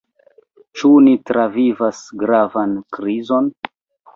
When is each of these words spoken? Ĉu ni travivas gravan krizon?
Ĉu 0.79 0.89
ni 1.07 1.13
travivas 1.31 1.99
gravan 2.25 2.77
krizon? 2.99 3.53